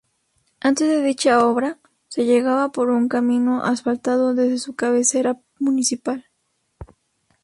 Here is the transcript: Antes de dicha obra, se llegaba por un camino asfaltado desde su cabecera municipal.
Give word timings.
Antes 0.69 0.89
de 0.89 1.03
dicha 1.03 1.45
obra, 1.45 1.77
se 2.07 2.25
llegaba 2.25 2.71
por 2.71 2.89
un 2.89 3.07
camino 3.07 3.61
asfaltado 3.63 4.33
desde 4.33 4.57
su 4.57 4.75
cabecera 4.75 5.39
municipal. 5.59 6.25